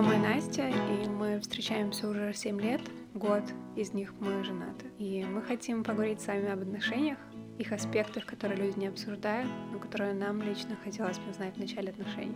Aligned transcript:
И 0.00 0.16
Настя, 0.16 0.66
и 0.66 1.08
мы 1.10 1.38
встречаемся 1.40 2.08
уже 2.08 2.32
7 2.32 2.58
лет, 2.58 2.80
год 3.12 3.42
из 3.76 3.92
них 3.92 4.14
мы 4.18 4.42
женаты. 4.42 4.86
И 4.98 5.22
мы 5.24 5.42
хотим 5.42 5.84
поговорить 5.84 6.22
с 6.22 6.26
вами 6.26 6.50
об 6.50 6.62
отношениях, 6.62 7.18
их 7.58 7.70
аспектах, 7.70 8.24
которые 8.24 8.58
люди 8.58 8.78
не 8.78 8.86
обсуждают, 8.86 9.50
но 9.70 9.78
которые 9.78 10.14
нам 10.14 10.40
лично 10.40 10.74
хотелось 10.82 11.18
бы 11.18 11.34
знать 11.34 11.54
в 11.54 11.58
начале 11.58 11.90
отношений. 11.90 12.34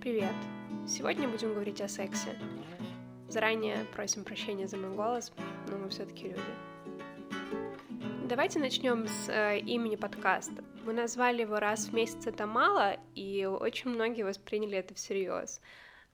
Привет! 0.00 0.34
Сегодня 0.88 1.28
будем 1.28 1.52
говорить 1.52 1.82
о 1.82 1.88
сексе. 1.88 2.30
Заранее 3.28 3.84
просим 3.94 4.24
прощения 4.24 4.66
за 4.66 4.78
мой 4.78 4.96
голос, 4.96 5.32
но 5.68 5.76
мы 5.76 5.90
все-таки 5.90 6.28
люди. 6.28 6.69
Давайте 8.30 8.60
начнем 8.60 9.08
с 9.08 9.28
э, 9.28 9.58
имени 9.58 9.96
подкаста. 9.96 10.62
Мы 10.84 10.92
назвали 10.92 11.40
его 11.40 11.58
раз 11.58 11.86
в 11.86 11.92
месяц 11.92 12.28
это 12.28 12.46
мало, 12.46 12.96
и 13.16 13.44
очень 13.44 13.90
многие 13.90 14.22
восприняли 14.22 14.78
это 14.78 14.94
всерьез. 14.94 15.60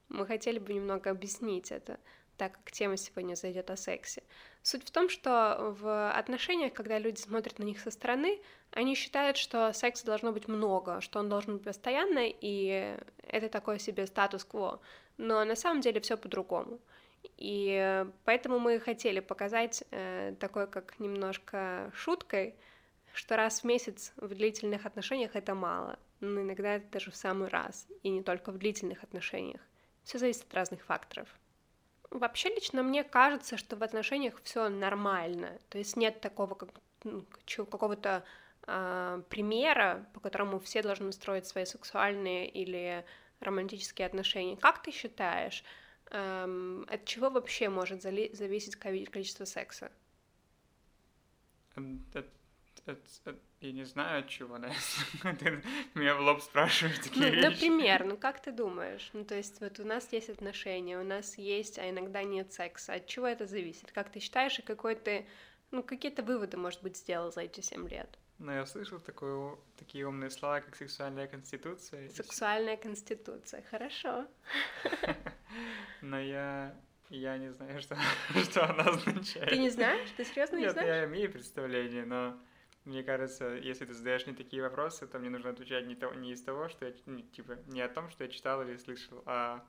Мы 0.09 0.25
хотели 0.25 0.57
бы 0.57 0.73
немного 0.73 1.11
объяснить 1.11 1.71
это, 1.71 1.99
так 2.35 2.53
как 2.53 2.71
тема 2.71 2.97
сегодня 2.97 3.35
зайдет 3.35 3.69
о 3.69 3.77
сексе. 3.77 4.23
Суть 4.63 4.83
в 4.83 4.89
том, 4.89 5.09
что 5.09 5.75
в 5.79 6.11
отношениях, 6.11 6.73
когда 6.73 6.97
люди 6.97 7.19
смотрят 7.19 7.59
на 7.59 7.63
них 7.65 7.79
со 7.79 7.91
стороны, 7.91 8.41
они 8.71 8.95
считают, 8.95 9.37
что 9.37 9.71
секса 9.71 10.03
должно 10.03 10.31
быть 10.31 10.47
много, 10.47 11.01
что 11.01 11.19
он 11.19 11.29
должен 11.29 11.57
быть 11.57 11.65
постоянно, 11.65 12.23
и 12.23 12.97
это 13.27 13.47
такой 13.47 13.77
себе 13.79 14.07
статус-кво. 14.07 14.79
Но 15.17 15.45
на 15.45 15.55
самом 15.55 15.81
деле 15.81 16.01
все 16.01 16.17
по-другому. 16.17 16.79
И 17.37 18.05
поэтому 18.25 18.59
мы 18.59 18.79
хотели 18.79 19.19
показать 19.19 19.83
э, 19.91 20.35
такой, 20.39 20.67
как 20.67 20.99
немножко 20.99 21.91
шуткой, 21.93 22.55
что 23.13 23.35
раз 23.35 23.61
в 23.61 23.63
месяц 23.63 24.13
в 24.17 24.33
длительных 24.33 24.85
отношениях 24.85 25.35
это 25.35 25.55
мало, 25.55 25.99
но 26.19 26.41
иногда 26.41 26.75
это 26.75 26.87
даже 26.91 27.11
в 27.11 27.15
самый 27.15 27.49
раз, 27.49 27.87
и 28.03 28.09
не 28.09 28.23
только 28.23 28.51
в 28.51 28.57
длительных 28.57 29.03
отношениях. 29.03 29.61
Все 30.03 30.17
зависит 30.19 30.43
от 30.43 30.53
разных 30.53 30.83
факторов. 30.83 31.27
Вообще 32.09 32.49
лично 32.49 32.83
мне 32.83 33.03
кажется, 33.03 33.57
что 33.57 33.75
в 33.75 33.83
отношениях 33.83 34.41
все 34.43 34.69
нормально, 34.69 35.57
то 35.69 35.77
есть 35.77 35.97
нет 35.97 36.21
такого 36.21 36.55
как, 36.55 36.69
ну, 37.03 37.25
какого-то 37.45 38.23
э, 38.65 39.21
примера, 39.29 40.05
по 40.13 40.19
которому 40.19 40.59
все 40.59 40.81
должны 40.81 41.11
строить 41.11 41.45
свои 41.45 41.65
сексуальные 41.65 42.49
или 42.49 43.05
романтические 43.41 44.05
отношения. 44.07 44.57
Как 44.57 44.81
ты 44.81 44.91
считаешь? 44.91 45.63
Эм, 46.09 46.85
от 46.87 47.05
чего 47.05 47.29
вообще 47.29 47.69
может 47.69 48.01
зависеть 48.01 48.75
количество 48.75 49.45
секса? 49.45 49.91
От, 51.75 52.15
от, 52.85 52.97
от, 53.25 53.35
я 53.59 53.71
не 53.71 53.83
знаю 53.83 54.21
от 54.21 54.29
чего, 54.29 54.57
да? 54.59 54.71
ты 55.35 55.61
меня 55.93 56.15
в 56.15 56.21
лоб 56.21 56.41
спрашиваешь 56.41 56.99
такие 56.99 57.25
ну, 57.25 57.31
вещи. 57.31 57.45
Например, 57.45 58.05
ну 58.05 58.17
как 58.17 58.41
ты 58.41 58.51
думаешь? 58.51 59.09
Ну 59.13 59.25
то 59.25 59.35
есть 59.35 59.59
вот 59.59 59.79
у 59.79 59.83
нас 59.83 60.11
есть 60.13 60.29
отношения, 60.29 60.97
у 60.97 61.03
нас 61.03 61.37
есть, 61.37 61.77
а 61.77 61.89
иногда 61.89 62.23
нет 62.23 62.53
секса. 62.53 62.93
От 62.93 63.07
чего 63.07 63.27
это 63.27 63.45
зависит? 63.45 63.91
Как 63.91 64.11
ты 64.11 64.19
считаешь, 64.19 64.57
и 64.59 64.61
какой 64.61 64.95
ты, 64.95 65.27
ну 65.71 65.83
какие-то 65.83 66.23
выводы, 66.23 66.55
может 66.57 66.81
быть, 66.81 66.97
сделал 66.97 67.31
за 67.31 67.41
эти 67.41 67.61
семь 67.61 67.87
лет? 67.89 68.17
Ну, 68.39 68.51
я 68.51 68.65
слышал 68.65 68.99
такое, 68.99 69.57
такие 69.77 70.07
умные 70.07 70.29
слова, 70.29 70.61
как 70.61 70.75
сексуальная 70.75 71.27
конституция. 71.27 72.09
Сексуальная 72.09 72.77
конституция, 72.77 73.63
хорошо. 73.63 74.27
Но 76.01 76.19
я, 76.19 76.75
я 77.09 77.37
не 77.37 77.51
знаю, 77.51 77.81
что, 77.81 77.97
что 78.43 78.69
она 78.69 78.83
означает. 78.83 79.49
Ты 79.49 79.57
не 79.57 79.69
знаешь? 79.69 80.09
Ты 80.15 80.23
серьезно 80.23 80.57
не 80.57 80.63
Нет, 80.63 80.73
знаешь? 80.73 80.87
я 80.87 81.05
имею 81.05 81.31
представление, 81.31 82.05
но 82.05 82.39
мне 82.85 83.03
кажется, 83.03 83.55
если 83.55 83.85
ты 83.85 83.93
задаешь 83.93 84.25
мне 84.27 84.35
такие 84.35 84.61
вопросы, 84.61 85.07
то 85.07 85.17
мне 85.17 85.29
нужно 85.29 85.49
отвечать 85.49 85.87
не, 85.87 85.95
то, 85.95 86.13
не 86.13 86.31
из 86.31 86.41
того, 86.43 86.69
что 86.69 86.85
я, 86.85 86.91
типа, 86.91 87.57
не 87.65 87.81
о 87.81 87.89
том, 87.89 88.09
что 88.11 88.23
я 88.23 88.29
читал 88.29 88.61
или 88.61 88.77
слышал, 88.77 89.23
а 89.25 89.65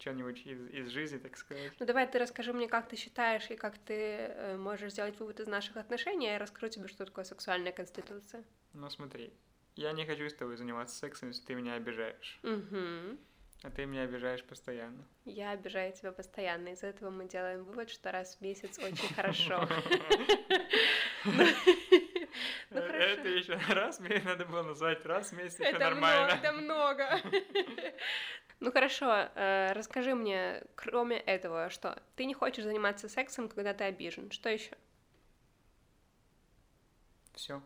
что-нибудь 0.00 0.46
из, 0.46 0.66
из 0.70 0.88
жизни, 0.88 1.18
так 1.18 1.36
сказать. 1.36 1.72
Ну 1.78 1.86
давай 1.86 2.10
ты 2.10 2.18
расскажи 2.18 2.52
мне, 2.52 2.68
как 2.68 2.88
ты 2.88 2.96
считаешь 2.96 3.50
и 3.50 3.56
как 3.56 3.78
ты 3.78 3.94
э, 3.94 4.56
можешь 4.56 4.92
сделать 4.92 5.18
вывод 5.20 5.40
из 5.40 5.46
наших 5.46 5.76
отношений, 5.76 6.28
а 6.28 6.32
я 6.32 6.38
расскажу 6.38 6.68
тебе, 6.68 6.88
что 6.88 7.04
такое 7.04 7.24
сексуальная 7.24 7.72
конституция. 7.72 8.44
Ну 8.72 8.88
смотри, 8.90 9.32
я 9.76 9.92
не 9.92 10.06
хочу 10.06 10.28
с 10.28 10.34
тобой 10.34 10.56
заниматься 10.56 10.96
сексом, 10.96 11.28
если 11.28 11.44
ты 11.44 11.54
меня 11.54 11.74
обижаешь. 11.74 12.40
Угу. 12.42 13.18
А 13.62 13.70
ты 13.70 13.84
меня 13.84 14.02
обижаешь 14.02 14.42
постоянно. 14.42 15.04
Я 15.26 15.50
обижаю 15.50 15.92
тебя 15.92 16.12
постоянно. 16.12 16.68
Из 16.68 16.82
этого 16.82 17.10
мы 17.10 17.28
делаем 17.28 17.64
вывод, 17.64 17.90
что 17.90 18.10
раз 18.10 18.36
в 18.36 18.40
месяц 18.40 18.78
очень 18.78 19.14
хорошо. 19.14 19.68
Ну, 22.70 22.80
это 22.80 23.28
еще 23.28 23.58
раз, 23.68 23.98
мне 23.98 24.22
надо 24.24 24.46
было 24.46 24.62
назвать 24.62 25.04
раз 25.04 25.32
в 25.32 25.36
месяц, 25.36 25.58
это 25.58 25.78
нормально. 25.78 26.40
Это 26.40 26.52
много. 26.52 27.20
Ну 28.60 28.70
хорошо, 28.70 29.28
э, 29.34 29.72
расскажи 29.72 30.14
мне, 30.14 30.62
кроме 30.74 31.16
этого, 31.16 31.70
что 31.70 32.00
ты 32.14 32.26
не 32.26 32.34
хочешь 32.34 32.64
заниматься 32.64 33.08
сексом, 33.08 33.48
когда 33.48 33.72
ты 33.72 33.84
обижен. 33.84 34.30
Что 34.30 34.50
еще? 34.50 34.76
Все. 37.34 37.62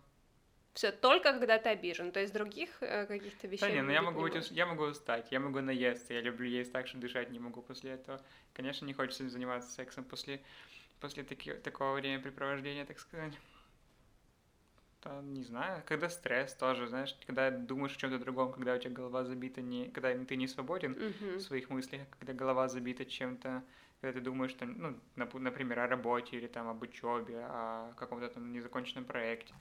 Все 0.73 0.93
только 0.93 1.33
когда 1.33 1.59
ты 1.59 1.69
обижен, 1.69 2.13
то 2.13 2.21
есть 2.21 2.33
других 2.33 2.69
э, 2.81 3.07
каких-то 3.07 3.49
вещей. 3.49 3.69
Да 3.69 3.71
не, 3.71 3.83
ну 3.83 3.91
я 3.91 4.03
могу, 4.03 4.27
не 4.27 4.41
я 4.51 4.67
могу 4.67 4.85
устать, 4.85 5.29
я 5.31 5.41
могу 5.41 5.61
наесться, 5.61 6.15
я 6.15 6.21
люблю 6.21 6.47
есть 6.47 6.73
так, 6.73 6.87
что 6.87 6.99
дышать 6.99 7.31
не 7.31 7.39
могу 7.39 7.61
после 7.63 7.93
этого. 7.93 8.21
Конечно, 8.53 8.85
не 8.85 8.93
хочется 8.93 9.29
заниматься 9.29 9.71
сексом 9.71 10.05
после, 10.05 10.43
после 11.01 11.25
таки, 11.25 11.55
такого 11.55 11.95
времяпрепровождения, 11.95 12.85
так 12.85 12.99
сказать 12.99 13.35
да, 15.05 15.21
не 15.23 15.43
знаю, 15.43 15.83
когда 15.87 16.09
стресс 16.09 16.55
тоже, 16.55 16.87
знаешь, 16.89 17.17
когда 17.27 17.51
думаешь 17.51 17.95
о 17.95 17.99
чем-то 17.99 18.19
другом, 18.19 18.53
когда 18.53 18.75
у 18.75 18.79
тебя 18.79 18.91
голова 18.91 19.25
забита 19.25 19.61
не, 19.61 19.89
когда 19.91 20.13
ты 20.25 20.37
не 20.37 20.49
свободен 20.49 20.93
mm-hmm. 20.93 21.37
в 21.37 21.41
своих 21.41 21.71
мыслях, 21.71 22.03
когда 22.19 22.33
голова 22.33 22.69
забита 22.69 23.05
чем-то, 23.05 23.63
когда 24.01 24.19
ты 24.19 24.25
думаешь 24.25 24.55
там, 24.55 24.77
ну, 24.79 25.39
например, 25.39 25.81
о 25.81 25.87
работе 25.87 26.37
или 26.37 26.47
там 26.47 26.69
об 26.69 26.83
учебе, 26.83 27.39
о 27.41 27.93
каком-то 27.97 28.29
там 28.29 28.53
незаконченном 28.53 29.05
проекте. 29.05 29.55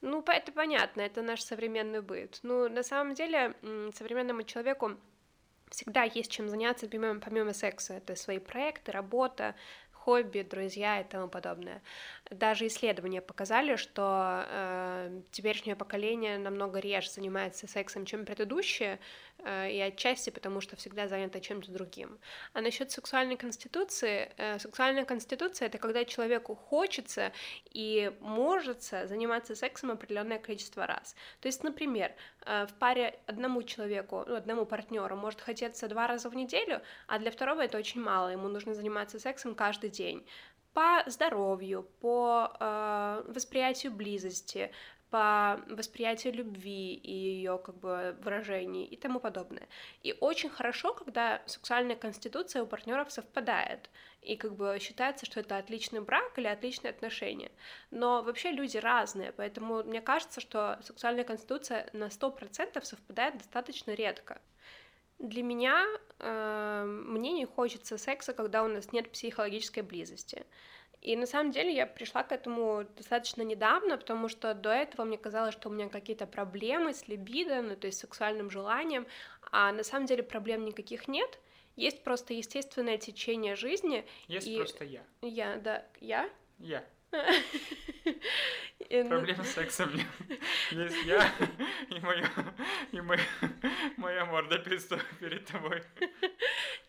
Ну, 0.00 0.22
это 0.26 0.52
понятно, 0.52 1.00
это 1.00 1.22
наш 1.22 1.42
современный 1.42 2.02
быт. 2.02 2.40
Ну, 2.42 2.68
на 2.68 2.82
самом 2.82 3.14
деле, 3.14 3.54
современному 3.94 4.42
человеку 4.42 4.96
всегда 5.70 6.02
есть 6.04 6.30
чем 6.30 6.48
заняться 6.48 6.88
помимо, 6.88 7.20
помимо 7.20 7.52
секса. 7.52 7.94
Это 7.94 8.14
свои 8.16 8.38
проекты, 8.38 8.92
работа, 8.92 9.54
хобби, 10.04 10.42
друзья 10.42 11.00
и 11.00 11.04
тому 11.04 11.28
подобное. 11.28 11.82
Даже 12.30 12.66
исследования 12.66 13.22
показали, 13.22 13.76
что 13.76 14.44
э, 14.46 15.20
теперешнее 15.30 15.76
поколение 15.76 16.38
намного 16.38 16.78
реже 16.78 17.10
занимается 17.10 17.66
сексом, 17.66 18.04
чем 18.04 18.26
предыдущее, 18.26 18.98
э, 19.38 19.70
и 19.70 19.80
отчасти 19.80 20.30
потому, 20.30 20.60
что 20.60 20.76
всегда 20.76 21.08
занято 21.08 21.40
чем-то 21.40 21.72
другим. 21.72 22.18
А 22.52 22.60
насчет 22.60 22.90
сексуальной 22.90 23.36
конституции, 23.36 24.30
э, 24.36 24.58
сексуальная 24.58 25.04
конституция 25.06 25.66
это 25.66 25.78
когда 25.78 26.04
человеку 26.04 26.54
хочется 26.54 27.32
и 27.72 28.12
может 28.20 28.82
заниматься 28.82 29.54
сексом 29.54 29.90
определенное 29.90 30.38
количество 30.38 30.86
раз. 30.86 31.16
То 31.40 31.48
есть, 31.48 31.64
например, 31.64 32.12
э, 32.46 32.66
в 32.66 32.74
паре 32.74 33.18
одному 33.26 33.62
человеку, 33.62 34.24
ну, 34.26 34.34
одному 34.34 34.66
партнеру 34.66 35.16
может 35.16 35.40
хотеться 35.40 35.88
два 35.88 36.06
раза 36.06 36.28
в 36.28 36.34
неделю, 36.34 36.82
а 37.06 37.18
для 37.18 37.30
второго 37.30 37.62
это 37.62 37.78
очень 37.78 38.02
мало, 38.02 38.28
ему 38.28 38.48
нужно 38.48 38.74
заниматься 38.74 39.18
сексом 39.18 39.54
каждый 39.54 39.93
день 39.94 40.26
по 40.74 41.04
здоровью, 41.06 41.88
по 42.00 42.52
э, 42.58 43.22
восприятию 43.28 43.92
близости, 43.92 44.72
по 45.14 45.60
восприятию 45.68 46.34
любви 46.34 46.94
и 46.94 47.12
ее 47.12 47.58
как 47.64 47.76
бы 47.78 48.16
выражений 48.20 48.84
и 48.84 48.96
тому 48.96 49.20
подобное. 49.20 49.68
И 50.02 50.16
очень 50.20 50.50
хорошо, 50.50 50.92
когда 50.92 51.40
сексуальная 51.46 51.94
конституция 51.94 52.64
у 52.64 52.66
партнеров 52.66 53.12
совпадает, 53.12 53.88
и 54.22 54.34
как 54.36 54.56
бы 54.56 54.76
считается, 54.80 55.24
что 55.26 55.38
это 55.38 55.56
отличный 55.56 56.00
брак 56.00 56.36
или 56.36 56.48
отличные 56.48 56.90
отношения. 56.90 57.52
Но 57.92 58.22
вообще 58.22 58.50
люди 58.50 58.76
разные, 58.76 59.30
поэтому 59.30 59.84
мне 59.84 60.00
кажется, 60.00 60.40
что 60.40 60.80
сексуальная 60.82 61.24
конституция 61.24 61.88
на 61.92 62.08
100% 62.08 62.82
совпадает 62.82 63.38
достаточно 63.38 63.92
редко. 63.92 64.40
Для 65.24 65.42
меня 65.42 65.86
э, 66.18 66.84
мне 66.86 67.32
не 67.32 67.46
хочется 67.46 67.96
секса, 67.96 68.34
когда 68.34 68.62
у 68.62 68.68
нас 68.68 68.92
нет 68.92 69.10
психологической 69.10 69.82
близости. 69.82 70.44
И 71.00 71.16
на 71.16 71.26
самом 71.26 71.50
деле 71.50 71.74
я 71.74 71.86
пришла 71.86 72.22
к 72.22 72.32
этому 72.32 72.84
достаточно 72.96 73.42
недавно, 73.42 73.96
потому 73.96 74.28
что 74.28 74.54
до 74.54 74.70
этого 74.70 75.04
мне 75.04 75.16
казалось, 75.18 75.54
что 75.54 75.68
у 75.68 75.72
меня 75.72 75.88
какие-то 75.88 76.26
проблемы 76.26 76.92
с 76.92 77.08
либидо, 77.08 77.62
ну 77.62 77.74
то 77.76 77.86
есть 77.86 77.98
сексуальным 77.98 78.50
желанием, 78.50 79.06
а 79.50 79.72
на 79.72 79.82
самом 79.82 80.06
деле 80.06 80.22
проблем 80.22 80.64
никаких 80.64 81.08
нет. 81.08 81.38
Есть 81.76 82.04
просто 82.04 82.34
естественное 82.34 82.98
течение 82.98 83.56
жизни. 83.56 84.06
Есть 84.28 84.46
и... 84.46 84.56
просто 84.56 84.84
я. 84.84 85.02
Я, 85.22 85.56
да, 85.56 85.84
я. 86.00 86.30
Я. 86.58 86.84
Проблема 89.02 89.44
с 89.44 89.52
сексом 89.52 89.90
есть 90.70 91.04
я 91.04 91.26
и, 91.88 92.00
моё, 92.00 92.26
и 92.92 93.00
моя, 93.00 93.22
моя 93.96 94.24
морда 94.24 94.58
перед 94.58 95.46
тобой. 95.46 95.82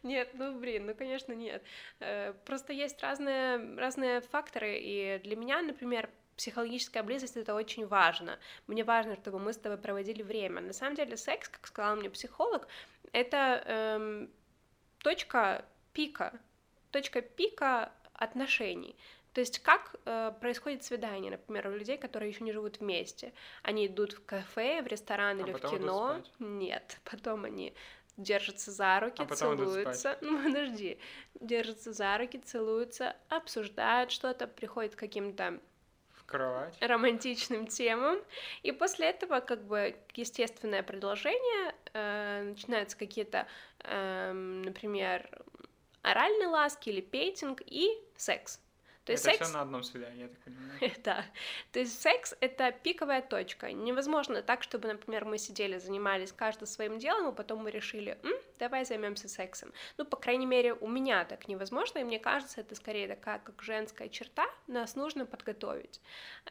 Нет, 0.03 0.29
ну 0.33 0.59
блин, 0.59 0.85
ну 0.85 0.93
конечно 0.93 1.33
нет. 1.33 1.63
Э, 1.99 2.33
просто 2.45 2.73
есть 2.73 3.01
разные, 3.01 3.75
разные 3.77 4.21
факторы, 4.21 4.77
и 4.77 5.19
для 5.23 5.35
меня, 5.35 5.61
например, 5.61 6.09
психологическая 6.37 7.01
близость 7.01 7.37
это 7.37 7.55
очень 7.55 7.87
важно. 7.87 8.37
Мне 8.67 8.83
важно, 8.83 9.15
чтобы 9.15 9.39
мы 9.39 9.53
с 9.53 9.57
тобой 9.57 9.77
проводили 9.77 10.21
время. 10.21 10.61
На 10.61 10.73
самом 10.73 10.95
деле, 10.95 11.17
секс, 11.17 11.49
как 11.49 11.65
сказал 11.65 11.95
мне 11.95 12.09
психолог, 12.09 12.67
это 13.13 13.63
эм, 13.65 14.29
точка 14.99 15.65
пика, 15.93 16.39
точка 16.91 17.21
пика 17.21 17.91
отношений. 18.13 18.95
То 19.35 19.41
есть 19.41 19.59
как 19.59 19.95
э, 20.05 20.31
происходит 20.39 20.85
свидание, 20.85 21.29
например, 21.29 21.67
у 21.67 21.71
людей, 21.71 21.97
которые 21.97 22.31
еще 22.31 22.41
не 22.45 22.53
живут 22.53 22.79
вместе. 22.79 23.33
Они 23.63 23.85
идут 23.85 24.13
в 24.13 24.23
кафе, 24.23 24.81
в 24.81 24.87
ресторан 24.87 25.39
а 25.39 25.41
или 25.41 25.51
в 25.51 25.59
кино. 25.59 26.23
Нет, 26.39 26.97
потом 27.03 27.43
они 27.43 27.73
держатся 28.15 28.71
за 28.71 28.97
руки, 29.01 29.21
а 29.21 29.35
целуются. 29.35 30.17
Ну, 30.21 30.41
подожди. 30.41 30.99
Держатся 31.41 31.91
за 31.91 32.17
руки, 32.17 32.37
целуются, 32.37 33.13
обсуждают 33.27 34.11
что-то, 34.11 34.47
приходят 34.47 34.95
к 34.95 34.99
каким-то 34.99 35.59
кровать. 36.25 36.77
романтичным 36.79 37.67
темам. 37.67 38.21
И 38.63 38.71
после 38.71 39.07
этого, 39.07 39.41
как 39.41 39.65
бы, 39.65 39.97
естественное 40.13 40.81
продолжение, 40.81 41.75
э, 41.91 42.43
начинаются 42.43 42.97
какие-то, 42.97 43.47
э, 43.83 44.31
например, 44.31 45.29
оральные 46.03 46.47
ласки 46.47 46.87
или 46.87 47.01
пейтинг 47.01 47.61
и 47.65 47.89
секс. 48.15 48.61
То 49.05 49.11
есть 49.11 49.23
это 49.23 49.37
секс... 49.37 49.47
все 49.47 49.57
на 49.57 49.61
одном 49.61 49.83
свидании, 49.83 50.23
я 50.23 50.27
так 50.27 50.39
понимаю. 50.39 50.91
да. 51.03 51.25
То 51.71 51.79
есть 51.79 52.01
секс— 52.01 52.35
это 52.39 52.71
пиковая 52.71 53.21
точка. 53.21 53.71
Невозможно 53.71 54.41
так, 54.41 54.63
чтобы, 54.63 54.87
например, 54.87 55.25
мы 55.25 55.37
сидели, 55.37 55.77
занимались 55.77 56.31
каждым 56.31 56.67
своим 56.67 56.97
делом, 56.97 57.31
и 57.31 57.35
потом 57.35 57.59
мы 57.59 57.69
решили, 57.69 58.17
М, 58.23 58.33
давай 58.57 58.83
займемся 58.83 59.27
сексом. 59.27 59.71
Ну, 59.97 60.05
по 60.05 60.17
крайней 60.17 60.47
мере, 60.47 60.73
у 60.73 60.87
меня 60.87 61.23
так 61.25 61.47
невозможно, 61.47 61.99
и 61.99 62.03
мне 62.03 62.19
кажется, 62.19 62.61
это 62.61 62.73
скорее 62.73 63.07
такая, 63.07 63.37
как 63.39 63.61
женская 63.61 64.09
черта, 64.09 64.47
нас 64.65 64.95
нужно 64.95 65.27
подготовить. 65.27 66.01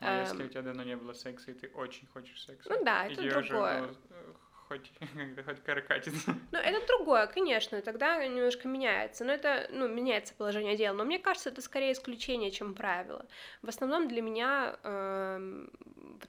А 0.01 0.21
эм... 0.21 0.25
если 0.25 0.45
у 0.45 0.49
тебя 0.49 0.63
давно 0.63 0.85
не 0.85 0.97
было 0.97 1.13
секса, 1.13 1.51
и 1.51 1.55
ты 1.55 1.69
очень 1.75 2.07
хочешь 2.07 2.41
секса? 2.41 2.71
Ну 2.71 2.85
да, 2.85 3.07
это 3.07 3.21
другое. 3.21 3.83
Уже, 3.83 3.97
ну, 4.11 4.35
хоть, 4.75 4.93
хоть 5.47 5.63
каракатица. 5.63 6.35
Ну, 6.53 6.59
это 6.59 6.87
другое, 6.87 7.27
конечно, 7.27 7.81
тогда 7.83 8.25
немножко 8.27 8.69
меняется. 8.69 9.25
Но 9.25 9.33
это, 9.33 9.69
ну, 9.71 9.89
меняется 9.89 10.35
положение 10.35 10.77
дела. 10.77 10.95
Но 10.95 11.05
мне 11.05 11.19
кажется, 11.19 11.51
это 11.51 11.63
скорее 11.63 11.93
исключение, 11.93 12.51
чем 12.51 12.75
правило. 12.75 13.27
В 13.63 13.69
основном 13.69 14.09
для 14.09 14.23
меня 14.23 14.77
э, 14.83 15.67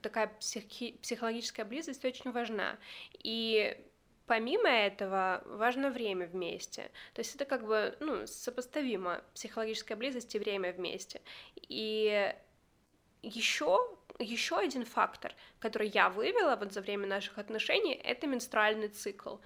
такая 0.00 0.28
психи- 0.40 0.98
психологическая 1.02 1.64
близость 1.64 2.04
очень 2.04 2.32
важна. 2.32 2.78
И 3.22 3.76
Помимо 4.26 4.68
этого, 4.68 5.40
важно 5.46 5.88
время 5.88 6.26
вместе. 6.26 6.90
То 7.14 7.20
есть 7.20 7.36
это 7.36 7.44
как 7.44 7.64
бы 7.64 7.96
ну, 8.00 8.26
сопоставимо 8.26 9.22
психологическая 9.34 9.96
близость 9.96 10.34
и 10.34 10.40
время 10.40 10.72
вместе. 10.72 11.20
И 11.68 12.34
еще 13.22 13.95
еще 14.18 14.58
один 14.58 14.84
фактор, 14.84 15.34
который 15.58 15.88
я 15.88 16.08
вывела 16.08 16.56
вот 16.56 16.72
за 16.72 16.80
время 16.80 17.06
наших 17.06 17.38
отношений, 17.38 17.94
это 17.94 18.26
менструальный 18.26 18.88
цикл. 18.88 19.36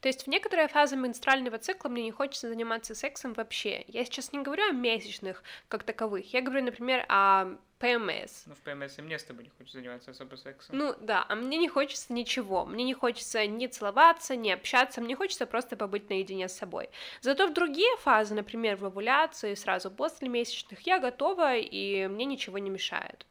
То 0.00 0.08
есть 0.08 0.24
в 0.24 0.26
некоторые 0.28 0.68
фазы 0.68 0.96
менструального 0.96 1.58
цикла 1.58 1.88
мне 1.88 2.04
не 2.04 2.12
хочется 2.12 2.48
заниматься 2.48 2.94
сексом 2.94 3.32
вообще. 3.32 3.84
Я 3.88 4.04
сейчас 4.04 4.32
не 4.32 4.40
говорю 4.40 4.68
о 4.68 4.72
месячных 4.72 5.42
как 5.68 5.82
таковых, 5.82 6.32
я 6.32 6.40
говорю, 6.40 6.64
например, 6.64 7.04
о 7.08 7.56
ПМС. 7.78 8.46
Ну, 8.46 8.54
в 8.54 8.60
ПМС 8.60 8.98
и 8.98 9.02
мне 9.02 9.18
с 9.18 9.24
тобой 9.24 9.44
не 9.44 9.50
хочется 9.50 9.78
заниматься 9.78 10.10
особо 10.10 10.36
сексом. 10.36 10.78
Ну, 10.78 10.94
да, 11.00 11.26
а 11.28 11.34
мне 11.34 11.58
не 11.58 11.68
хочется 11.68 12.12
ничего. 12.12 12.64
Мне 12.64 12.84
не 12.84 12.94
хочется 12.94 13.46
ни 13.46 13.66
целоваться, 13.66 14.34
ни 14.34 14.50
общаться, 14.50 15.02
мне 15.02 15.14
хочется 15.14 15.46
просто 15.46 15.76
побыть 15.76 16.08
наедине 16.08 16.48
с 16.48 16.56
собой. 16.56 16.88
Зато 17.20 17.46
в 17.46 17.52
другие 17.52 17.94
фазы, 17.98 18.34
например, 18.34 18.76
в 18.76 18.86
овуляции, 18.86 19.54
сразу 19.54 19.90
после 19.90 20.28
месячных, 20.28 20.80
я 20.86 20.98
готова, 20.98 21.56
и 21.56 22.06
мне 22.06 22.24
ничего 22.24 22.58
не 22.58 22.70
мешает. 22.70 23.26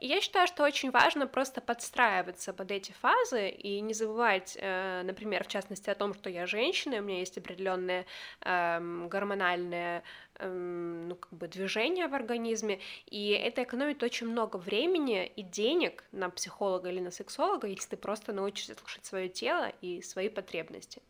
Я 0.00 0.20
считаю, 0.20 0.46
что 0.46 0.64
очень 0.64 0.90
важно 0.90 1.26
просто 1.26 1.60
подстраиваться 1.60 2.52
под 2.52 2.70
эти 2.70 2.92
фазы 2.92 3.48
и 3.48 3.80
не 3.80 3.94
забывать, 3.94 4.56
э, 4.60 5.02
например, 5.02 5.44
в 5.44 5.48
частности, 5.48 5.88
о 5.90 5.94
том, 5.94 6.14
что 6.14 6.28
я 6.28 6.46
женщина, 6.46 6.98
у 6.98 7.02
меня 7.02 7.20
есть 7.20 7.38
определенные 7.38 8.06
э, 8.40 9.06
гормональные 9.08 10.02
э, 10.36 10.48
ну, 10.48 11.14
как 11.14 11.32
бы 11.32 11.48
движения 11.48 12.08
в 12.08 12.14
организме, 12.14 12.80
и 13.06 13.30
это 13.30 13.62
экономит 13.62 14.02
очень 14.02 14.26
много 14.26 14.56
времени 14.56 15.26
и 15.26 15.42
денег 15.42 16.04
на 16.12 16.28
психолога 16.28 16.90
или 16.90 17.00
на 17.00 17.10
сексолога, 17.10 17.68
если 17.68 17.90
ты 17.90 17.96
просто 17.96 18.32
научишься 18.32 18.74
слушать 18.74 19.06
свое 19.06 19.28
тело 19.28 19.72
и 19.80 20.02
свои 20.02 20.28
потребности. 20.28 21.02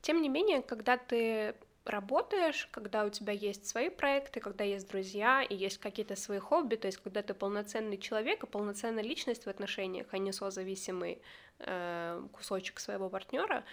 Тем 0.00 0.22
не 0.22 0.28
менее, 0.28 0.62
когда 0.62 0.96
ты 0.96 1.54
работаешь, 1.86 2.68
когда 2.72 3.04
у 3.04 3.10
тебя 3.10 3.32
есть 3.32 3.66
свои 3.66 3.88
проекты, 3.88 4.40
когда 4.40 4.64
есть 4.64 4.88
друзья 4.88 5.42
и 5.42 5.54
есть 5.54 5.78
какие-то 5.78 6.16
свои 6.16 6.38
хобби, 6.38 6.76
то 6.76 6.86
есть 6.86 6.98
когда 6.98 7.22
ты 7.22 7.34
полноценный 7.34 7.98
человек 7.98 8.42
и 8.42 8.46
полноценная 8.46 9.02
личность 9.02 9.46
в 9.46 9.48
отношениях, 9.48 10.06
а 10.10 10.18
не 10.18 10.32
созависимый 10.32 11.20
э, 11.60 12.22
кусочек 12.32 12.80
своего 12.80 13.08
партнера, 13.08 13.64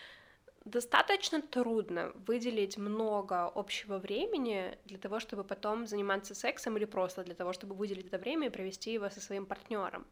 достаточно 0.66 1.42
трудно 1.42 2.12
выделить 2.28 2.78
много 2.78 3.48
общего 3.48 3.98
времени 3.98 4.78
для 4.86 4.98
того, 4.98 5.20
чтобы 5.20 5.44
потом 5.44 5.88
заниматься 5.88 6.36
сексом 6.36 6.78
или 6.78 6.86
просто 6.86 7.24
для 7.24 7.36
того, 7.36 7.54
чтобы 7.54 7.76
выделить 7.76 8.08
это 8.08 8.18
время 8.18 8.48
и 8.48 8.50
провести 8.50 8.94
его 8.94 9.10
со 9.10 9.22
своим 9.22 9.46
партнером. 9.46 10.06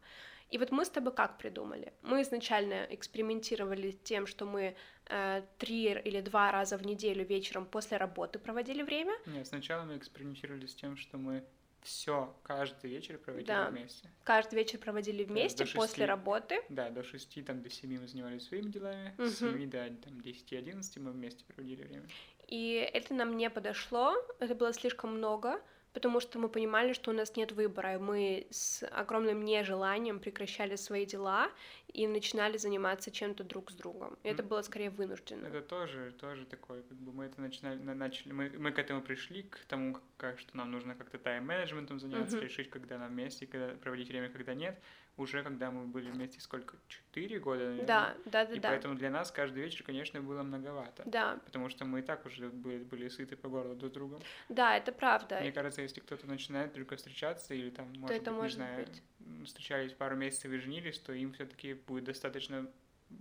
И 0.50 0.58
вот 0.58 0.70
мы 0.70 0.84
с 0.84 0.90
тобой 0.90 1.14
как 1.14 1.38
придумали? 1.38 1.94
Мы 2.02 2.20
изначально 2.20 2.86
экспериментировали 2.90 3.92
тем, 3.92 4.26
что 4.26 4.44
мы 4.44 4.76
э, 5.06 5.42
три 5.56 5.92
или 5.92 6.20
два 6.20 6.52
раза 6.52 6.76
в 6.76 6.84
неделю 6.84 7.24
вечером 7.24 7.64
после 7.64 7.96
работы 7.96 8.38
проводили 8.38 8.82
время. 8.82 9.14
Нет, 9.26 9.46
сначала 9.46 9.84
мы 9.84 9.96
экспериментировали 9.96 10.66
с 10.66 10.74
тем, 10.74 10.98
что 10.98 11.16
мы 11.16 11.42
все 11.82 12.34
каждый 12.42 12.90
вечер 12.90 13.18
проводили 13.18 13.48
да. 13.48 13.68
вместе. 13.68 14.08
Каждый 14.24 14.54
вечер 14.56 14.78
проводили 14.78 15.24
вместе 15.24 15.64
шести, 15.64 15.76
после 15.76 16.04
работы. 16.04 16.62
Да, 16.68 16.90
до 16.90 17.02
шести, 17.02 17.42
там, 17.42 17.62
до 17.62 17.70
семи 17.70 17.98
мы 17.98 18.06
занимались 18.06 18.46
своими 18.46 18.70
делами, 18.70 19.14
угу. 19.18 19.26
с 19.26 19.38
семи 19.38 19.66
до 19.66 19.90
там, 20.02 20.20
десяти, 20.20 20.56
одиннадцати 20.56 20.98
мы 20.98 21.12
вместе 21.12 21.44
проводили 21.44 21.82
время. 21.82 22.06
И 22.48 22.88
это 22.92 23.14
нам 23.14 23.36
не 23.36 23.48
подошло, 23.50 24.14
это 24.38 24.54
было 24.54 24.72
слишком 24.72 25.16
много, 25.16 25.60
потому 25.92 26.20
что 26.20 26.38
мы 26.38 26.48
понимали, 26.48 26.92
что 26.92 27.10
у 27.10 27.14
нас 27.14 27.36
нет 27.36 27.52
выбора, 27.52 27.94
и 27.94 27.98
мы 27.98 28.46
с 28.50 28.84
огромным 28.90 29.44
нежеланием 29.44 30.20
прекращали 30.20 30.76
свои 30.76 31.06
дела 31.06 31.50
и 31.92 32.06
начинали 32.06 32.56
заниматься 32.56 33.10
чем-то 33.10 33.44
друг 33.44 33.70
с 33.70 33.74
другом. 33.74 34.16
И 34.22 34.28
это 34.28 34.42
было 34.42 34.62
скорее 34.62 34.90
вынужденно. 34.90 35.46
Это 35.46 35.60
тоже, 35.60 36.12
тоже 36.18 36.46
такое, 36.46 36.82
как 36.82 36.98
бы 36.98 37.12
мы 37.12 37.26
это 37.26 37.40
начинали, 37.40 37.78
начали, 37.78 38.32
мы, 38.32 38.50
мы 38.58 38.72
к 38.72 38.78
этому 38.78 39.02
пришли, 39.02 39.42
к 39.42 39.58
тому, 39.68 39.98
как, 40.16 40.38
что 40.38 40.56
нам 40.56 40.70
нужно 40.70 40.94
как-то 40.94 41.18
тайм-менеджментом 41.18 42.00
заняться, 42.00 42.38
mm-hmm. 42.38 42.44
решить, 42.44 42.70
когда 42.70 42.98
нам 42.98 43.10
вместе, 43.10 43.46
когда 43.46 43.74
проводить 43.74 44.08
время, 44.08 44.28
когда 44.28 44.54
нет 44.54 44.80
уже 45.16 45.42
когда 45.42 45.70
мы 45.70 45.86
были 45.86 46.10
вместе 46.10 46.40
сколько? 46.40 46.76
Четыре 46.88 47.38
года, 47.38 47.64
наверное? 47.64 47.86
Да, 47.86 48.14
да, 48.24 48.46
да. 48.46 48.52
И 48.54 48.58
да. 48.58 48.68
поэтому 48.70 48.94
для 48.94 49.10
нас 49.10 49.30
каждый 49.30 49.62
вечер, 49.62 49.84
конечно, 49.84 50.20
было 50.20 50.42
многовато. 50.42 51.02
Да. 51.06 51.38
Потому 51.44 51.68
что 51.68 51.84
мы 51.84 52.00
и 52.00 52.02
так 52.02 52.24
уже 52.26 52.48
были, 52.48 52.82
были 52.82 53.08
сыты 53.08 53.36
по 53.36 53.48
горлу 53.48 53.74
друг 53.74 53.92
другом. 53.92 54.22
Да, 54.48 54.76
это 54.76 54.92
правда. 54.92 55.40
Мне 55.40 55.52
кажется, 55.52 55.82
если 55.82 56.00
кто-то 56.00 56.26
начинает 56.26 56.72
только 56.72 56.96
встречаться 56.96 57.54
или 57.54 57.70
там, 57.70 57.88
может 57.98 58.08
то 58.08 58.14
это 58.14 58.30
быть, 58.30 58.40
может 58.40 58.58
не 58.58 58.64
знаю, 58.64 58.86
быть. 58.86 59.46
встречались 59.46 59.92
пару 59.92 60.16
месяцев 60.16 60.50
и 60.50 60.58
женились, 60.58 60.98
то 60.98 61.12
им 61.12 61.32
все-таки 61.32 61.74
будет 61.74 62.04
достаточно 62.04 62.70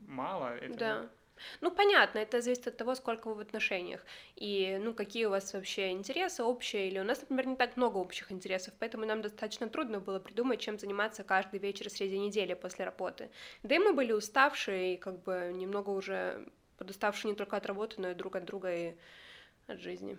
мало 0.07 0.55
этого. 0.55 0.77
Да. 0.77 1.09
Ну, 1.61 1.71
понятно, 1.71 2.19
это 2.19 2.41
зависит 2.41 2.67
от 2.67 2.77
того, 2.77 2.95
сколько 2.95 3.27
вы 3.27 3.35
в 3.35 3.39
отношениях, 3.39 4.05
и, 4.35 4.77
ну, 4.81 4.93
какие 4.93 5.25
у 5.25 5.29
вас 5.29 5.53
вообще 5.53 5.91
интересы 5.91 6.43
общие, 6.43 6.87
или 6.87 6.99
у 6.99 7.03
нас, 7.03 7.21
например, 7.21 7.47
не 7.47 7.55
так 7.55 7.77
много 7.77 7.97
общих 7.97 8.31
интересов, 8.31 8.73
поэтому 8.79 9.05
нам 9.05 9.21
достаточно 9.21 9.69
трудно 9.69 9.99
было 9.99 10.19
придумать, 10.19 10.59
чем 10.59 10.77
заниматься 10.79 11.23
каждый 11.23 11.59
вечер 11.59 11.89
среди 11.89 12.19
недели 12.19 12.53
после 12.53 12.85
работы. 12.85 13.29
Да 13.63 13.75
и 13.75 13.79
мы 13.79 13.93
были 13.93 14.11
уставшие, 14.11 14.95
и 14.95 14.97
как 14.97 15.21
бы 15.23 15.51
немного 15.53 15.89
уже 15.89 16.45
подуставшие 16.77 17.31
не 17.31 17.37
только 17.37 17.57
от 17.57 17.65
работы, 17.65 18.01
но 18.01 18.11
и 18.11 18.13
друг 18.15 18.35
от 18.35 18.45
друга, 18.45 18.75
и 18.75 18.93
от 19.67 19.79
жизни. 19.79 20.17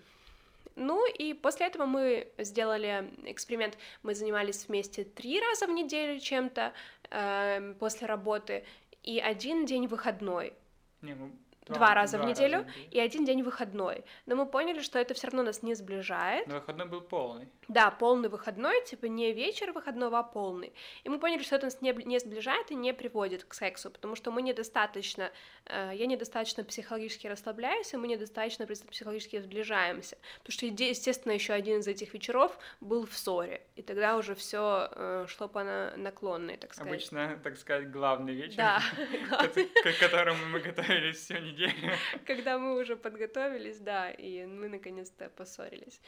Ну 0.76 1.06
и 1.06 1.34
после 1.34 1.66
этого 1.66 1.86
мы 1.86 2.28
сделали 2.38 3.10
эксперимент. 3.24 3.76
Мы 4.02 4.14
занимались 4.14 4.66
вместе 4.68 5.04
три 5.04 5.40
раза 5.40 5.66
в 5.66 5.70
неделю 5.70 6.18
чем-то 6.18 6.72
э, 7.10 7.74
после 7.78 8.06
работы 8.06 8.64
и 9.02 9.18
один 9.18 9.66
день 9.66 9.86
выходной. 9.86 10.54
Не, 11.02 11.14
ну, 11.16 11.30
два, 11.66 11.76
два 11.76 11.94
раза 11.94 12.16
два 12.16 12.26
в 12.26 12.28
неделю 12.28 12.58
раза 12.58 12.70
и 12.90 12.98
один 12.98 13.24
день 13.24 13.42
выходной. 13.42 14.04
Но 14.26 14.36
мы 14.36 14.46
поняли, 14.46 14.80
что 14.80 14.98
это 14.98 15.14
все 15.14 15.28
равно 15.28 15.42
нас 15.42 15.62
не 15.62 15.74
сближает. 15.74 16.46
Но 16.46 16.54
выходной 16.54 16.86
был 16.86 17.00
полный. 17.00 17.48
Да, 17.68 17.90
полный 17.90 18.28
выходной, 18.28 18.84
типа 18.84 19.06
не 19.06 19.32
вечер 19.32 19.72
выходного, 19.72 20.18
а 20.18 20.22
полный. 20.22 20.72
И 21.04 21.08
мы 21.08 21.18
поняли, 21.18 21.42
что 21.42 21.56
это 21.56 21.66
нас 21.66 21.80
не, 21.80 21.92
не 21.92 22.18
сближает 22.18 22.70
и 22.70 22.74
не 22.74 22.92
приводит 22.92 23.44
к 23.44 23.54
сексу, 23.54 23.90
потому 23.90 24.16
что 24.16 24.30
мы 24.30 24.42
недостаточно, 24.42 25.30
э, 25.66 25.92
я 25.94 26.06
недостаточно 26.06 26.64
психологически 26.64 27.28
расслабляюсь, 27.28 27.94
и 27.94 27.96
мы 27.96 28.08
недостаточно 28.08 28.66
психологически 28.66 29.40
сближаемся. 29.40 30.18
Потому 30.42 30.52
что, 30.52 30.66
естественно, 30.66 31.32
еще 31.32 31.52
один 31.52 31.80
из 31.80 31.88
этих 31.88 32.12
вечеров 32.14 32.58
был 32.80 33.06
в 33.06 33.14
ссоре, 33.16 33.62
и 33.76 33.82
тогда 33.82 34.16
уже 34.16 34.34
все 34.34 34.88
э, 34.90 35.26
шло 35.28 35.48
по 35.48 35.62
на 35.62 35.96
наклонной, 35.96 36.56
так 36.56 36.74
сказать. 36.74 36.92
Обычно, 36.92 37.40
так 37.42 37.56
сказать, 37.56 37.90
главный 37.90 38.34
вечер, 38.34 38.56
да, 38.56 38.82
к 39.84 40.00
которому 40.00 40.44
мы 40.46 40.60
готовились 40.60 41.16
всю 41.16 41.34
неделю. 41.34 41.51
Когда 42.26 42.58
мы 42.58 42.80
уже 42.80 42.96
подготовились, 42.96 43.78
да, 43.78 44.10
и 44.10 44.46
мы 44.46 44.68
наконец-то 44.68 45.28
поссорились. 45.30 46.00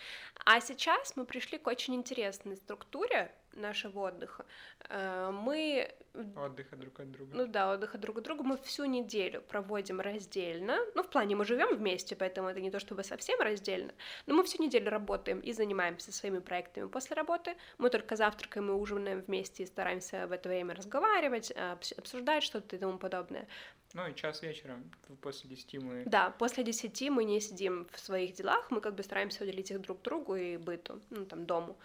А 0.44 0.60
сейчас 0.60 1.16
мы 1.16 1.24
пришли 1.24 1.58
к 1.58 1.66
очень 1.66 1.94
интересной 1.94 2.56
структуре, 2.56 3.32
нашего 3.56 4.00
отдыха. 4.00 4.44
Э, 4.88 5.30
мы... 5.30 5.92
Отдыха 6.36 6.76
друг 6.76 7.00
от 7.00 7.10
друга. 7.10 7.36
Ну 7.36 7.46
да, 7.46 7.72
отдыха 7.72 7.98
друг 7.98 8.18
от 8.18 8.24
друга 8.24 8.42
мы 8.44 8.56
всю 8.58 8.84
неделю 8.84 9.42
проводим 9.42 10.00
раздельно. 10.00 10.78
Ну, 10.94 11.02
в 11.02 11.08
плане 11.08 11.36
мы 11.36 11.44
живем 11.44 11.76
вместе, 11.76 12.14
поэтому 12.14 12.48
это 12.48 12.60
не 12.60 12.70
то 12.70 12.78
чтобы 12.78 13.02
совсем 13.04 13.40
раздельно. 13.40 13.92
Но 14.26 14.34
мы 14.34 14.44
всю 14.44 14.62
неделю 14.62 14.90
работаем 14.90 15.40
и 15.40 15.52
занимаемся 15.52 16.12
своими 16.12 16.38
проектами 16.38 16.88
после 16.88 17.16
работы. 17.16 17.56
Мы 17.78 17.90
только 17.90 18.16
завтракаем 18.16 18.70
и 18.70 18.72
ужинаем 18.72 19.20
вместе 19.20 19.62
и 19.62 19.66
стараемся 19.66 20.26
в 20.26 20.32
это 20.32 20.48
время 20.48 20.74
разговаривать, 20.74 21.50
обсуждать 21.50 22.42
что-то 22.42 22.76
и 22.76 22.78
тому 22.78 22.98
подобное. 22.98 23.48
Ну 23.94 24.08
и 24.08 24.14
час 24.14 24.42
вечера, 24.42 24.76
после 25.20 25.50
десяти 25.50 25.78
мы... 25.78 26.02
Да, 26.04 26.30
после 26.30 26.64
десяти 26.64 27.10
мы 27.10 27.22
не 27.22 27.40
сидим 27.40 27.86
в 27.92 28.00
своих 28.00 28.34
делах, 28.34 28.70
мы 28.72 28.80
как 28.80 28.96
бы 28.96 29.04
стараемся 29.04 29.44
уделить 29.44 29.70
их 29.70 29.80
друг 29.80 30.02
другу 30.02 30.34
и 30.34 30.56
быту, 30.56 31.00
ну 31.10 31.24
там, 31.24 31.46
дому. 31.46 31.78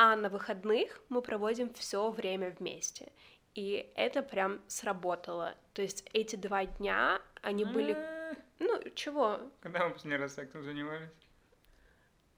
А 0.00 0.14
на 0.14 0.28
выходных 0.28 1.00
мы 1.08 1.20
проводим 1.22 1.74
все 1.74 2.10
время 2.10 2.54
вместе. 2.58 3.12
И 3.56 3.92
это 3.96 4.22
прям 4.22 4.60
сработало. 4.68 5.56
То 5.72 5.82
есть 5.82 6.08
эти 6.12 6.36
два 6.36 6.66
дня, 6.66 7.20
они 7.42 7.64
были... 7.64 7.96
Ну, 8.60 8.80
чего? 8.94 9.40
Когда 9.60 9.84
мы 9.84 9.94
последний 9.94 10.16
раз 10.16 10.34
сексом 10.34 10.62
занимались? 10.62 11.10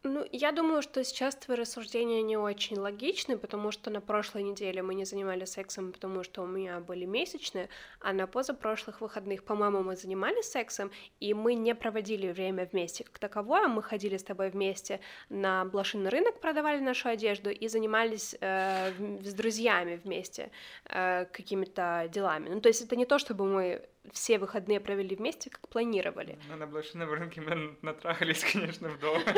Ну, 0.02 0.24
я 0.32 0.50
думаю, 0.52 0.80
что 0.80 1.04
сейчас 1.04 1.36
твои 1.36 1.58
рассуждения 1.58 2.22
не 2.22 2.38
очень 2.38 2.78
логичны, 2.78 3.36
потому 3.36 3.70
что 3.70 3.90
на 3.90 4.00
прошлой 4.00 4.42
неделе 4.42 4.82
мы 4.82 4.94
не 4.94 5.04
занимались 5.04 5.50
сексом, 5.50 5.92
потому 5.92 6.24
что 6.24 6.42
у 6.42 6.46
меня 6.46 6.80
были 6.80 7.04
месячные, 7.04 7.68
а 8.00 8.14
на 8.14 8.26
позапрошлых 8.26 9.02
выходных, 9.02 9.44
по-моему, 9.44 9.82
мы 9.82 9.96
занимались 9.96 10.50
сексом, 10.50 10.90
и 11.20 11.34
мы 11.34 11.52
не 11.52 11.74
проводили 11.74 12.32
время 12.32 12.66
вместе 12.72 13.04
как 13.04 13.18
таковое, 13.18 13.68
мы 13.68 13.82
ходили 13.82 14.16
с 14.16 14.22
тобой 14.22 14.48
вместе 14.48 15.00
на 15.28 15.66
блошиный 15.66 16.08
рынок, 16.08 16.40
продавали 16.40 16.80
нашу 16.80 17.10
одежду 17.10 17.50
и 17.50 17.68
занимались 17.68 18.34
э, 18.40 18.92
с 19.22 19.34
друзьями 19.34 20.00
вместе 20.02 20.50
э, 20.86 21.26
какими-то 21.26 22.08
делами. 22.10 22.48
Ну, 22.48 22.60
то 22.62 22.68
есть 22.68 22.80
это 22.80 22.96
не 22.96 23.04
то, 23.04 23.18
чтобы 23.18 23.44
мы 23.44 23.82
все 24.12 24.38
выходные 24.38 24.80
провели 24.80 25.14
вместе, 25.16 25.50
как 25.50 25.68
планировали. 25.68 26.38
Ну, 26.48 26.56
на 26.56 26.66
блошином 26.66 27.12
рынке 27.12 27.40
мы 27.40 27.76
натрахались, 27.82 28.44
конечно, 28.44 28.88
вдома. 28.88 29.22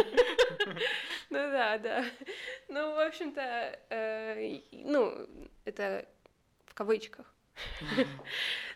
Ну 1.31 1.39
да, 1.39 1.79
да. 1.79 2.05
Ну, 2.69 2.95
в 2.95 3.07
общем-то, 3.07 3.41
э, 3.91 4.61
ну, 4.71 5.27
это 5.65 6.07
в 6.67 6.75
кавычках. 6.75 7.35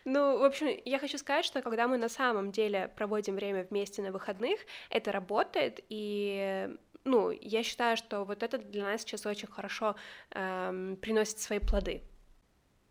Ну, 0.05 0.39
в 0.39 0.43
общем, 0.45 0.69
я 0.85 0.99
хочу 0.99 1.19
сказать, 1.19 1.45
что 1.45 1.63
когда 1.63 1.87
мы 1.87 1.97
на 1.99 2.09
самом 2.09 2.53
деле 2.53 2.91
проводим 2.97 3.35
время 3.35 3.67
вместе 3.69 4.03
на 4.03 4.11
выходных, 4.11 4.61
это 4.89 5.13
работает, 5.13 5.81
и 5.89 6.69
ну, 7.05 7.31
я 7.31 7.63
считаю, 7.63 7.97
что 7.97 8.25
вот 8.25 8.43
это 8.43 8.59
для 8.59 8.85
нас 8.85 9.03
сейчас 9.03 9.27
очень 9.27 9.49
хорошо 9.49 9.97
эм, 10.31 10.97
приносит 10.97 11.39
свои 11.39 11.59
плоды. 11.59 12.03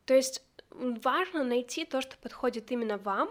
То 0.06 0.14
есть 0.14 0.44
важно 1.04 1.44
найти 1.44 1.86
то, 1.86 2.02
что 2.02 2.18
подходит 2.18 2.72
именно 2.72 2.98
вам, 2.98 3.30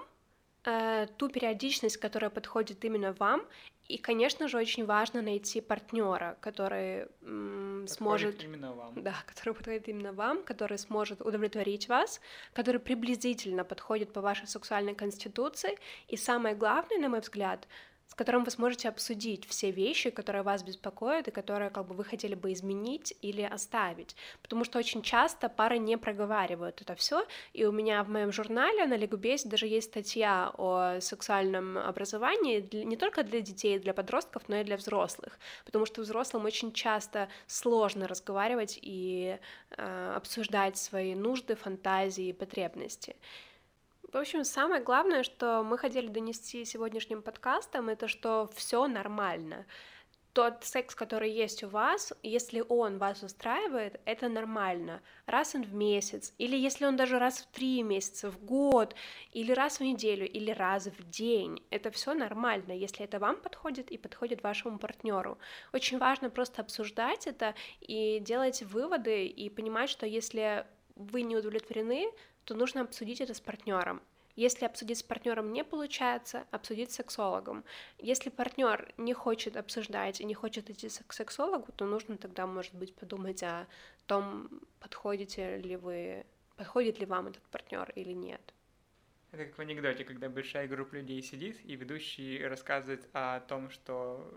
э, 0.65 1.07
ту 1.17 1.29
периодичность, 1.29 1.97
которая 1.97 2.31
подходит 2.31 2.85
именно 2.85 3.13
вам, 3.13 3.47
и, 3.87 3.99
конечно 3.99 4.49
же, 4.49 4.57
очень 4.57 4.87
важно 4.87 5.21
найти 5.21 5.61
партнера, 5.61 6.39
который 6.41 7.07
м, 7.23 7.87
сможет 7.87 8.43
именно 8.43 8.73
вам. 8.73 9.03
Да, 9.03 9.15
который 9.27 9.55
подходит 9.55 9.89
именно 9.89 10.13
вам, 10.13 10.43
который 10.43 10.79
сможет 10.79 11.21
удовлетворить 11.21 11.89
вас, 11.89 12.21
который 12.55 12.81
приблизительно 12.81 13.63
подходит 13.65 14.13
по 14.13 14.23
вашей 14.23 14.47
сексуальной 14.47 14.95
конституции. 14.95 15.77
И 16.09 16.17
самое 16.17 16.55
главное, 16.55 16.99
на 16.99 17.09
мой 17.11 17.21
взгляд, 17.21 17.69
с 18.07 18.15
которым 18.15 18.45
вы 18.45 18.51
сможете 18.51 18.89
обсудить 18.89 19.47
все 19.47 19.71
вещи, 19.71 20.11
которые 20.11 20.43
вас 20.43 20.63
беспокоят 20.63 21.29
и 21.29 21.31
которые 21.31 21.71
как 21.71 21.87
бы 21.87 21.95
вы 21.95 22.05
хотели 22.05 22.35
бы 22.35 22.53
изменить 22.53 23.17
или 23.23 23.43
оставить. 23.43 24.15
Потому 24.43 24.65
что 24.65 24.79
очень 24.79 25.03
часто 25.03 25.49
пары 25.49 25.79
не 25.79 25.97
проговаривают 25.97 26.81
это 26.81 26.95
все. 26.95 27.27
И 27.53 27.65
у 27.65 27.73
меня 27.73 28.03
в 28.05 28.09
моем 28.09 28.33
журнале 28.33 28.87
на 28.87 28.97
Лигубесе 28.97 29.49
даже 29.49 29.67
есть 29.67 29.91
статья 29.91 30.53
о 30.57 31.01
сексуальном 31.01 31.79
образовании 31.79 32.69
не 32.85 32.97
только 32.97 33.23
для 33.23 33.41
детей, 33.41 33.79
для 33.79 33.95
подростков, 33.95 34.49
но 34.49 34.57
и 34.57 34.65
для 34.65 34.77
взрослых. 34.77 35.39
Потому 35.65 35.87
что 35.87 36.03
взрослым 36.03 36.45
очень 36.45 36.73
часто 36.73 37.29
сложно 37.47 38.07
разговаривать 38.07 38.79
и 38.81 39.39
э, 39.77 40.13
обсуждать 40.17 40.77
свои 40.77 41.15
нужды, 41.15 41.55
фантазии 41.57 42.29
и 42.29 42.33
потребности. 42.33 43.17
В 44.15 44.17
общем, 44.17 44.45
самое 44.45 44.81
главное, 44.81 45.25
что 45.25 45.65
мы 45.65 45.77
хотели 45.77 46.07
донести 46.07 46.65
сегодняшним 46.65 47.21
подкастом, 47.21 47.89
это 47.89 48.07
что 48.07 48.49
все 48.55 48.87
нормально. 48.87 49.67
Тот 50.33 50.63
секс, 50.63 50.95
который 50.95 51.33
есть 51.33 51.65
у 51.65 51.69
вас, 51.69 52.13
если 52.23 52.63
он 52.69 52.99
вас 52.99 53.25
устраивает, 53.25 54.01
это 54.05 54.29
нормально. 54.29 55.03
Раз 55.27 55.57
он 55.57 55.65
в 55.65 55.75
месяц, 55.75 56.33
или 56.39 56.57
если 56.57 56.85
он 56.85 56.95
даже 56.95 57.19
раз 57.19 57.41
в 57.41 57.47
три 57.47 57.83
месяца, 57.83 58.31
в 58.31 58.39
год, 58.45 58.95
или 59.33 59.51
раз 59.51 59.79
в 59.79 59.83
неделю, 59.83 60.31
или 60.31 60.53
раз 60.53 60.87
в 60.87 61.11
день. 61.11 61.65
Это 61.71 61.91
все 61.91 62.15
нормально, 62.15 62.71
если 62.71 63.05
это 63.05 63.19
вам 63.19 63.41
подходит 63.41 63.91
и 63.91 63.99
подходит 63.99 64.45
вашему 64.45 64.79
партнеру. 64.79 65.39
Очень 65.73 65.99
важно 65.99 66.31
просто 66.31 66.63
обсуждать 66.63 67.27
это 67.27 67.57
и 67.81 68.21
делать 68.21 68.63
выводы 68.63 69.27
и 69.27 69.51
понимать, 69.51 69.91
что 69.91 70.07
если 70.07 70.65
вы 70.95 71.23
не 71.23 71.37
удовлетворены, 71.37 72.13
то 72.45 72.55
нужно 72.55 72.83
обсудить 72.83 73.21
это 73.21 73.35
с 73.35 73.41
партнером. 73.41 74.03
Если 74.37 74.65
обсудить 74.65 74.99
с 74.99 75.03
партнером 75.03 75.53
не 75.53 75.63
получается, 75.63 76.45
обсудить 76.51 76.91
с 76.91 76.97
сексологом. 76.97 77.65
Если 77.99 78.31
партнер 78.31 78.93
не 78.97 79.15
хочет 79.15 79.57
обсуждать 79.57 80.21
и 80.21 80.25
не 80.25 80.35
хочет 80.35 80.71
идти 80.71 80.89
к 81.07 81.13
сексологу, 81.13 81.71
то 81.73 81.87
нужно 81.87 82.17
тогда, 82.17 82.47
может 82.47 82.75
быть, 82.75 82.95
подумать 82.95 83.43
о 83.45 83.69
том, 84.07 84.49
подходите 84.81 85.59
ли 85.59 85.77
вы, 85.77 86.27
подходит 86.57 86.99
ли 86.99 87.07
вам 87.07 87.29
этот 87.29 87.45
партнер 87.45 87.93
или 87.95 88.13
нет. 88.13 88.55
Это 89.31 89.47
как 89.47 89.59
в 89.59 89.61
анекдоте, 89.61 90.05
когда 90.05 90.29
большая 90.29 90.67
группа 90.67 90.95
людей 90.95 91.23
сидит, 91.23 91.65
и 91.65 91.77
ведущий 91.77 92.45
рассказывает 92.45 93.09
о 93.13 93.41
том, 93.41 93.71
что 93.71 94.33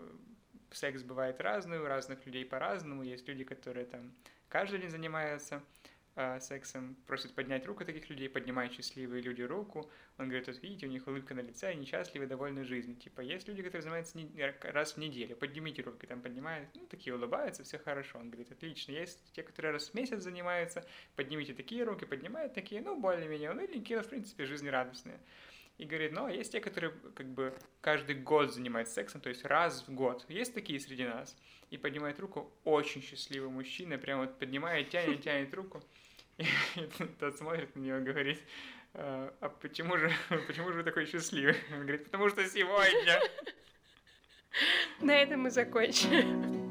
секс 0.70 1.02
бывает 1.02 1.40
разный, 1.40 1.80
у 1.80 1.86
разных 1.86 2.24
людей 2.24 2.44
по-разному. 2.44 3.02
Есть 3.02 3.26
люди, 3.28 3.44
которые 3.44 3.86
там 3.86 4.12
каждый 4.48 4.80
день 4.80 4.90
занимаются 4.90 5.62
э, 6.18 6.40
сексом, 6.40 6.96
просит 7.06 7.32
поднять 7.34 7.64
руку 7.64 7.84
таких 7.84 8.10
людей, 8.10 8.28
поднимают 8.28 8.72
счастливые 8.72 9.22
люди 9.22 9.42
руку. 9.42 9.88
Он 10.18 10.26
говорит, 10.28 10.48
вот 10.48 10.60
видите, 10.62 10.86
у 10.86 10.90
них 10.90 11.06
улыбка 11.06 11.32
на 11.34 11.40
лице, 11.40 11.68
они 11.68 11.86
счастливы, 11.86 12.26
довольны 12.26 12.64
жизнью. 12.64 12.96
Типа, 12.96 13.20
есть 13.20 13.46
люди, 13.46 13.62
которые 13.62 13.82
занимаются 13.82 14.18
не... 14.18 14.28
раз 14.62 14.94
в 14.94 14.96
неделю, 14.98 15.36
поднимите 15.36 15.82
руки, 15.82 16.06
там 16.06 16.20
поднимают, 16.20 16.68
ну, 16.74 16.86
такие 16.86 17.14
улыбаются, 17.14 17.62
все 17.62 17.78
хорошо. 17.78 18.18
Он 18.18 18.30
говорит, 18.30 18.50
отлично. 18.50 18.92
Есть 18.92 19.32
те, 19.32 19.42
которые 19.44 19.72
раз 19.72 19.90
в 19.90 19.94
месяц 19.94 20.20
занимаются, 20.22 20.84
поднимите 21.14 21.54
такие 21.54 21.84
руки, 21.84 22.04
поднимают 22.04 22.52
такие, 22.52 22.82
ну, 22.82 23.00
более-менее 23.00 23.52
уныленькие, 23.52 23.98
но, 23.98 24.04
в 24.04 24.08
принципе, 24.08 24.44
жизнерадостные. 24.44 25.20
И 25.78 25.84
говорит, 25.84 26.12
ну, 26.12 26.26
а 26.26 26.32
есть 26.32 26.50
те, 26.50 26.60
которые 26.60 26.92
как 27.14 27.26
бы 27.28 27.54
каждый 27.80 28.16
год 28.16 28.52
занимаются 28.52 28.94
сексом, 28.94 29.20
то 29.20 29.28
есть 29.28 29.44
раз 29.44 29.86
в 29.86 29.94
год. 29.94 30.24
Есть 30.28 30.52
такие 30.52 30.80
среди 30.80 31.04
нас. 31.04 31.36
И 31.70 31.76
поднимает 31.76 32.18
руку 32.18 32.52
очень 32.64 33.00
счастливый 33.00 33.48
мужчина, 33.48 33.96
прям 33.96 34.20
вот 34.20 34.38
поднимает, 34.38 34.90
тянет, 34.90 35.22
тянет 35.22 35.54
руку. 35.54 35.80
И 36.36 36.44
тот 37.20 37.36
смотрит 37.36 37.76
на 37.76 37.80
него 37.80 37.98
и 37.98 38.02
говорит, 38.02 38.40
а, 38.94 39.32
а 39.40 39.48
почему 39.48 39.96
же, 39.96 40.10
почему 40.48 40.72
же 40.72 40.78
вы 40.78 40.82
такой 40.82 41.06
счастливый? 41.06 41.56
Он 41.72 41.82
говорит, 41.82 42.04
потому 42.04 42.28
что 42.28 42.44
сегодня. 42.46 43.20
На 45.00 45.12
этом 45.22 45.42
мы 45.42 45.50
закончим. 45.50 46.67